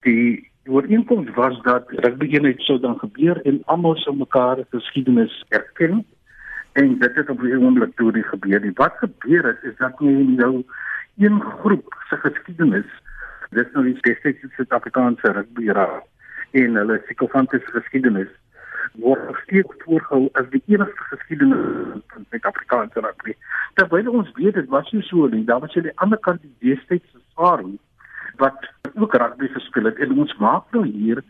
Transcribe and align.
Die 0.00 0.50
ooreenkoms 0.64 1.30
was 1.34 1.58
dat 1.62 1.90
rugby 1.90 2.26
eenheid 2.32 2.60
sou 2.64 2.78
dan 2.80 2.98
gebeur 2.98 3.40
en 3.44 3.58
almal 3.64 3.96
sou 4.00 4.14
mekaar 4.16 4.62
geskiedenis 4.70 5.44
erken 5.48 6.06
en 6.72 6.94
dit 6.98 7.14
het 7.14 7.28
op 7.28 7.42
die 7.44 7.58
oomblik 7.58 7.92
toe 7.96 8.12
die 8.12 8.24
gebeur. 8.24 8.62
Die 8.64 8.72
wat 8.78 8.96
gebeur 9.02 9.44
het 9.50 9.66
is 9.68 9.76
dat 9.76 10.00
jy 10.00 10.14
nou 10.38 10.62
een 11.18 11.36
groep 11.40 11.98
se 12.08 12.16
geskiedenis 12.24 12.88
dis 13.50 13.68
nou 13.74 13.84
die 13.90 13.96
spesifieke 13.98 14.48
Suid-Afrikaanse 14.56 15.34
rugby 15.36 15.68
raad 15.68 16.08
en 16.56 16.80
hulle 16.80 16.98
psigofantiese 17.04 17.76
geskiedenis 17.76 18.32
word 19.04 19.36
steeds 19.44 19.84
voorgehou 19.84 20.30
as 20.40 20.48
die 20.56 20.62
enigste 20.72 21.08
geskiedenis 21.12 22.02
van 22.14 22.24
Suid-Afrikaanse 22.30 23.04
rugby. 23.04 23.36
Terwyl 23.76 24.08
ons 24.16 24.32
weet 24.40 24.56
dit 24.56 24.72
was 24.72 24.88
nie 24.96 25.04
so 25.12 25.28
nie, 25.28 25.44
daar 25.44 25.60
was 25.60 25.76
jy 25.76 25.84
die 25.90 25.98
ander 26.00 26.24
kant 26.24 26.40
die 26.40 26.56
deestydse 26.64 27.20
SARU 27.36 27.76
wat 28.40 28.70
ook 28.94 29.14
rugby 29.14 29.48
gespeel 29.48 29.84
het. 29.84 29.98
En 29.98 30.18
ons 30.18 30.36
maak 30.36 30.64
nou 30.70 30.86
hier 30.86 31.22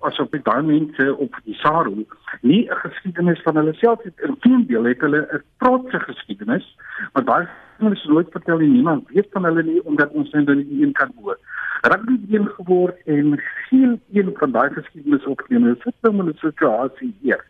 asof 0.00 0.30
die 0.30 0.42
daai 0.42 0.62
mense 0.62 1.16
op 1.16 1.36
die 1.44 1.54
SARU 1.54 2.06
nie 2.42 2.68
'n 2.70 2.80
geskiedenis 2.84 3.42
van 3.42 3.56
hulle 3.56 3.74
self 3.74 4.02
het. 4.02 4.20
Inteendeel 4.20 4.84
het 4.84 5.00
hulle 5.00 5.28
'n 5.32 5.42
trotse 5.58 6.00
geskiedenis 6.00 6.76
maar 7.12 7.24
daai 7.24 7.46
is 7.90 8.04
nooit 8.04 8.30
vertel 8.30 8.58
nie 8.58 8.68
niemand 8.68 9.08
weet 9.08 9.28
van 9.32 9.44
hulle 9.44 9.62
nie 9.62 9.84
omdat 9.84 10.10
ons 10.10 10.30
net 10.30 10.48
in 10.48 10.62
die 10.68 10.82
een 10.82 10.92
kan 10.92 11.12
hoor. 11.20 11.38
Rugby 11.80 12.34
een 12.34 12.48
geword 12.48 13.02
en 13.04 13.40
geen 13.68 14.00
een 14.12 14.30
van 14.34 14.52
daai 14.52 14.70
geskiedenis 14.72 15.24
opgeneem 15.24 15.68
het 15.68 15.80
sit 15.80 15.94
nou 16.00 16.14
in 16.18 16.28
'n 16.28 16.36
situasie 16.38 17.14
hier 17.20 17.44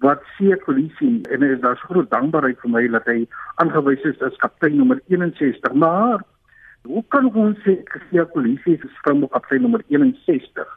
wat 0.00 0.22
seë 0.36 0.56
polisie 0.64 1.20
en 1.28 1.42
is 1.42 1.60
daar 1.60 1.76
groot 1.76 2.10
dankbaarheid 2.10 2.60
vir 2.60 2.70
my 2.70 2.88
dat 2.88 3.04
hy 3.04 3.26
aangewys 3.54 4.02
is 4.02 4.22
as 4.22 4.36
kaptein 4.36 4.76
nommer 4.76 5.00
61 5.08 5.72
maar 5.72 6.24
Hoe 6.82 7.02
kan 7.12 7.26
ons 7.34 7.58
sê 7.64 7.74
gesien 7.92 8.28
polisie 8.32 8.78
se 8.80 8.88
springbok 8.98 9.34
op 9.36 9.48
sy 9.50 9.58
nommer 9.60 9.82
61 9.92 10.70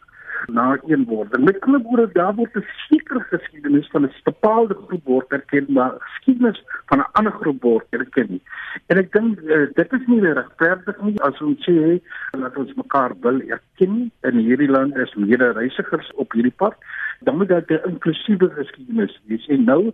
na 0.51 0.65
een 0.89 1.05
word? 1.07 1.37
Met 1.39 1.61
ander 1.63 1.79
woorde, 1.85 2.09
daar 2.17 2.33
word 2.35 2.57
'n 2.59 2.65
sekere 2.89 3.23
geskiedenis 3.29 3.87
van 3.93 4.03
'n 4.03 4.11
bepaalde 4.23 4.75
groep 4.87 5.05
word 5.05 5.31
erken, 5.31 5.65
maar 5.69 5.95
geskiedenis 5.99 6.59
van 6.91 6.99
'n 6.99 7.11
ander 7.11 7.31
groep 7.31 7.61
word 7.61 7.85
erken 7.89 8.27
nie. 8.29 8.41
En 8.87 8.97
ek 8.97 9.11
dink 9.11 9.39
uh, 9.39 9.67
dit 9.73 9.93
is 9.93 10.05
nie 10.07 10.19
regverdig 10.19 11.01
nie 11.01 11.21
as 11.21 11.41
ons 11.41 11.63
sê 11.69 12.01
dat 12.31 12.57
ons 12.57 12.73
mekaar 12.73 13.13
wil 13.21 13.39
erken 13.41 14.11
in 14.21 14.37
hierdie 14.37 14.69
land 14.69 14.97
as 14.97 15.15
mede-reisigers 15.15 16.11
op 16.15 16.31
hierdie 16.31 16.57
pad. 16.57 16.75
Dan 17.21 17.37
moet 17.37 17.47
dit 17.47 17.69
'n 17.69 17.89
inklusiewe 17.89 18.49
geskiedenis 18.49 19.21
wees. 19.27 19.47
En 19.47 19.63
nou 19.63 19.93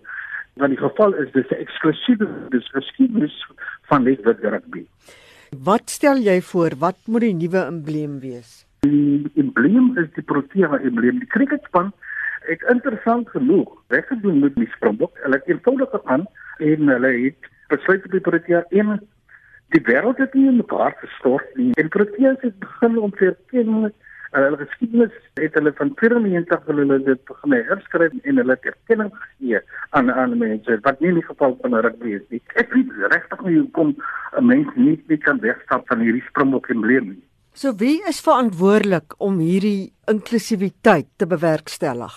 want 0.59 0.69
die 0.69 0.87
geval 0.87 1.13
is 1.13 1.31
dis 1.31 1.49
'n 1.49 1.61
eksklusiewe 1.65 2.27
geskiedenis 2.49 3.47
van 3.81 4.03
net 4.03 4.23
wat 4.23 4.39
rugby. 4.39 4.85
Wat 5.57 5.89
stel 5.89 6.19
jy 6.21 6.41
voor 6.45 6.75
wat 6.77 6.97
moet 7.09 7.23
die 7.25 7.33
nuwe 7.33 7.61
embleem 7.65 8.19
wees? 8.21 8.65
Die 8.85 9.25
embleem 9.35 9.97
is 9.97 10.09
die 10.13 10.23
Protea 10.23 10.77
embleem. 10.77 11.17
Die 11.19 11.27
cricketspan 11.33 11.89
het 12.45 12.61
interessant 12.69 13.29
genoeg 13.29 13.71
weggedoen 13.87 14.39
met 14.39 14.55
die 14.55 14.69
Springbok. 14.75 15.17
Hulle 15.23 15.41
het 15.41 15.49
eenvoudig 15.49 16.05
aan 16.05 16.27
en 16.57 16.93
hulle 16.93 17.11
het 17.25 17.49
besluit 17.73 18.05
die 18.11 18.21
Protea 18.21 18.61
en 18.69 18.99
die 19.73 19.81
wêreld 19.89 20.21
het 20.21 20.33
nie 20.37 20.45
in 20.51 20.61
mekaar 20.61 20.93
gestort 21.01 21.49
nie. 21.57 21.73
En 21.81 21.89
Protea 21.89 22.35
het 22.39 22.59
begin 22.59 22.97
om 22.97 23.11
te 23.11 23.35
Uh, 24.29 24.43
hulle 24.45 24.57
geskiedenis 24.61 25.13
het 25.41 25.55
hulle 25.57 25.71
van 25.73 25.89
94 25.97 26.65
wil 26.67 26.81
hulle 26.83 26.97
dit 27.01 27.21
begin 27.25 27.53
herskryf 27.69 28.11
en 28.29 28.37
hulle 28.37 28.53
het 28.53 28.65
erkenning 28.69 29.07
gegee 29.13 29.61
aan 29.97 30.11
aan 30.13 30.35
mense 30.37 30.75
wat 30.85 30.99
nie 31.01 31.09
in 31.09 31.15
die 31.17 31.25
geval 31.25 31.55
van 31.61 31.77
rugby 31.85 32.11
is 32.13 32.27
nie. 32.29 32.41
Ek 32.61 32.69
weet 32.75 32.91
regtig 33.13 33.41
nie 33.47 33.55
hoe 33.55 33.71
kom 33.77 33.95
'n 34.37 34.45
mens 34.45 34.67
nie 34.75 34.99
nie 35.07 35.17
kan 35.17 35.41
wegstap 35.41 35.87
van 35.89 36.05
hierdie 36.05 36.21
springbok 36.27 36.69
embleem 36.69 37.07
nie. 37.09 37.23
So 37.53 37.73
wie 37.75 38.03
is 38.07 38.21
verantwoordelik 38.21 39.15
om 39.17 39.39
hierdie 39.39 39.93
inklusiwiteit 40.05 41.09
te 41.17 41.25
bewerkstellig? 41.25 42.13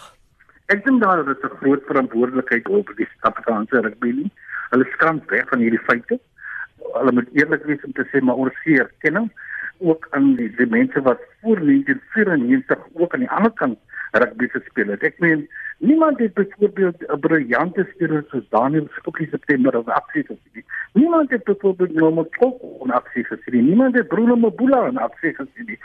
Ek 0.68 0.84
dink 0.84 1.00
daar 1.00 1.24
is 1.24 1.40
'n 1.42 1.56
groot 1.62 1.82
verantwoordelikheid 1.86 2.68
op 2.68 2.92
die 2.96 3.08
Suid-Afrikaanse 3.08 3.80
rugby 3.80 4.12
nie. 4.20 4.30
Hulle 4.70 4.84
skram 4.92 5.22
weg 5.26 5.48
van 5.48 5.58
hierdie 5.58 5.84
feite. 5.88 6.20
Hulle 6.92 7.12
moet 7.12 7.28
eerlik 7.32 7.64
wees 7.64 7.84
om 7.84 7.92
te 7.92 8.04
sê 8.12 8.20
maar 8.20 8.36
ons 8.36 8.60
gee 8.64 8.78
erkenning 8.80 9.32
ook 9.78 10.06
aan 10.10 10.34
die, 10.34 10.50
die 10.56 10.66
mense 10.66 11.02
wat 11.02 11.20
voor 11.40 11.56
1994 11.56 12.78
ook 12.92 13.14
aan 13.14 13.20
die 13.20 13.30
ander 13.30 13.52
kant 13.52 13.78
rugby 14.12 14.48
gespeel 14.48 14.92
het. 14.92 15.02
Ek 15.02 15.18
meen 15.18 15.46
niemand 15.78 16.18
het 16.18 16.34
byvoorbeeld 16.34 17.04
'n 17.08 17.20
briljante 17.20 17.86
speler 17.94 18.24
soos 18.28 18.48
Daniel 18.48 18.88
Skokkie 18.90 19.28
September 19.28 19.76
of 19.78 19.88
aksie 19.88 20.22
gesien. 20.22 20.64
Niemand 20.92 21.30
het 21.30 21.44
byvoorbeeld 21.44 21.94
Nomo 21.94 22.24
Koko 22.24 22.84
in 22.84 22.90
aksie 22.90 23.24
gesien. 23.24 23.64
Niemand 23.64 23.94
het 23.94 24.08
Bruno 24.08 24.36
Mabula 24.36 24.86
in 24.86 24.96
aksie 24.98 25.34
gesien. 25.34 25.78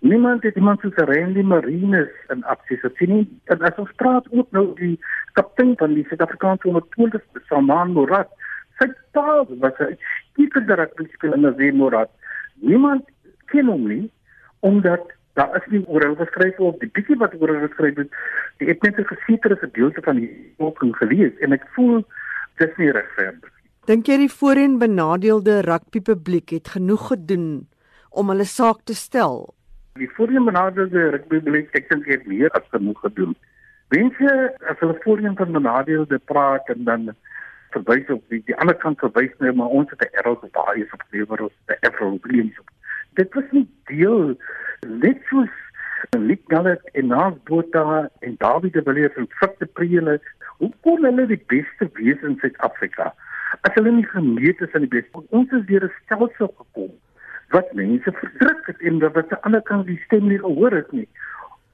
Niemand 0.00 0.42
het 0.42 0.54
iemand 0.54 0.80
soos 0.80 0.94
Randy 0.94 1.40
Marines 1.40 2.10
in 2.28 2.44
aksie 2.44 2.76
gesien. 2.76 3.40
En 3.44 3.60
as 3.60 3.74
ons 3.76 3.92
praat 3.96 4.26
ook 4.30 4.50
nou 4.50 4.74
die 4.74 5.00
kaptein 5.32 5.76
van 5.76 5.94
die 5.94 6.04
Suid-Afrikaanse 6.04 6.68
ondertoonde 6.68 7.22
Salman 7.48 7.92
Morat, 7.92 8.28
sy 8.78 8.92
taal 9.10 9.46
was 9.58 9.78
'n 9.78 9.98
skietende 10.30 10.74
rugby 10.74 11.06
speler 11.12 11.34
in 11.34 11.56
die 11.56 11.72
Morat. 11.72 12.10
Niemand 12.54 13.04
ken 13.52 13.66
hom 13.66 13.88
nie 13.88 14.10
omdat 14.60 15.12
daar 15.34 15.56
is 15.56 15.66
nie 15.72 15.82
oor 15.86 16.06
hom 16.06 16.16
geskryf 16.16 16.58
of 16.58 16.78
die 16.78 16.90
bietjie 16.98 17.16
wat 17.16 17.34
oor 17.40 17.54
hom 17.54 17.66
geskryf 17.68 17.96
het 17.96 18.10
die 18.58 18.68
het 18.68 18.82
net 18.82 18.98
'n 18.98 19.10
gesetere 19.14 19.56
gedeelte 19.56 20.00
van 20.02 20.16
die 20.16 20.30
boek 20.58 20.78
gelees 21.00 21.34
en 21.40 21.52
ek 21.52 21.66
voel 21.74 22.04
dis 22.58 22.76
nie 22.76 22.90
regverdig 22.90 23.54
Dink 23.84 24.06
jy 24.08 24.14
die 24.16 24.32
voorheen 24.32 24.78
benadeelde 24.80 25.58
rugby 25.60 26.00
publiek 26.00 26.54
het 26.54 26.70
genoeg 26.72 27.02
gedoen 27.10 27.66
om 28.08 28.30
hulle 28.32 28.46
saak 28.48 28.78
te 28.88 28.94
stel? 28.96 29.52
Die 30.00 30.08
voorheen 30.16 30.46
benadeelde 30.48 31.10
rugby 31.12 31.42
publiek 31.42 31.76
ek 31.76 31.90
dink 31.90 32.08
het 32.08 32.24
meer 32.24 32.48
as 32.56 32.64
genoeg 32.72 33.02
gedoen. 33.04 33.34
Mense 33.92 34.30
as 34.72 34.80
hulle 34.80 34.96
voorheen 35.02 35.36
van 35.36 35.52
benadeelde 35.52 36.16
praat 36.32 36.72
en 36.72 36.88
dan 36.88 37.12
verwys 37.76 38.08
op 38.08 38.24
die, 38.32 38.40
die 38.48 38.56
ander 38.56 38.78
kant 38.80 39.04
verwys 39.04 39.36
nou 39.44 39.52
maar 39.60 39.76
ons 39.82 39.92
het 39.92 40.00
'n 40.00 40.16
error 40.16 40.40
op 40.40 40.56
daai 40.56 40.80
is 40.80 40.96
op 40.96 41.04
lewer 41.12 41.44
ons 41.50 41.52
'n 41.68 41.76
error 41.90 42.16
op 42.16 42.24
op 42.24 42.68
dit 43.14 43.34
was 43.34 43.50
nie 43.50 43.66
deel 43.90 44.34
net 45.02 45.20
soos 45.30 45.52
Nick 46.18 46.42
Gallet 46.52 46.82
en 46.92 47.06
Nas 47.06 47.34
Botha 47.48 48.08
en 48.20 48.34
David 48.38 48.72
de 48.72 48.82
Villiers 48.82 49.16
en 49.16 49.28
Fitte 49.40 49.66
Priele 49.66 50.20
hoe 50.58 50.72
kon 50.86 51.04
hulle 51.04 51.26
die 51.26 51.40
beste 51.50 51.88
wees 51.98 52.20
in 52.22 52.36
Suid-Afrika? 52.40 53.10
As 53.66 53.74
hulle 53.78 53.92
nie 53.94 54.06
gemeet 54.06 54.60
is 54.62 54.74
aan 54.74 54.86
die 54.86 54.92
beste 54.92 55.24
ons 55.30 55.52
is 55.58 55.66
deur 55.70 55.86
'n 55.88 55.94
stelsel 56.04 56.52
gekom 56.60 56.92
wat 57.54 57.72
mense 57.72 58.12
verdruk 58.20 58.66
het 58.66 58.80
en 58.80 58.98
wat 58.98 59.16
aan 59.16 59.28
die 59.28 59.42
ander 59.48 59.62
kant 59.62 59.86
die 59.86 60.00
stem 60.06 60.28
nie 60.28 60.38
gehoor 60.38 60.72
het 60.72 60.92
nie. 60.92 61.08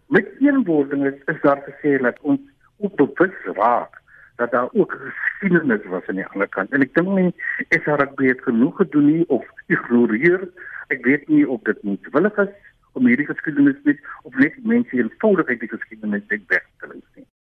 Met 0.07 0.29
een 0.41 0.65
woording 0.65 1.07
is, 1.07 1.19
is 1.27 1.41
daar 1.43 1.63
gesê 1.69 1.97
dat 2.03 2.19
ons 2.21 2.41
op 2.77 2.97
bewus 2.97 3.37
raak 3.57 4.01
dat 4.37 4.51
daar 4.51 4.69
ook 4.73 4.93
geskiedenis 5.05 5.85
was 5.85 6.07
aan 6.07 6.21
die 6.21 6.27
ander 6.27 6.49
kant. 6.49 6.73
En 6.73 6.81
ek 6.81 6.95
dink 6.95 7.09
nie 7.09 7.33
is 7.69 7.85
daar 7.85 8.09
genoeg 8.17 8.77
gedoen 8.77 9.07
nie 9.07 9.25
of 9.29 9.45
ignoreer 9.67 10.49
ek 10.95 11.05
weet 11.07 11.29
nie 11.29 11.45
of 11.49 11.63
dit 11.69 11.83
moetswillig 11.87 12.37
is 12.45 12.53
om 12.99 13.07
hierdie 13.07 13.29
geskiedenis 13.29 13.79
net 13.87 13.99
of 14.29 14.35
net 14.43 14.57
mense 14.67 14.97
eenvoudig 14.97 15.47
uit 15.53 15.61
die 15.61 15.73
geskiedenis 15.75 16.27
weg 16.29 16.67
te 16.83 16.91
lees 16.91 17.05
nie 17.05 17.10